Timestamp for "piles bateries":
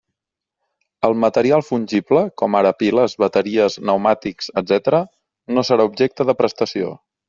2.81-3.79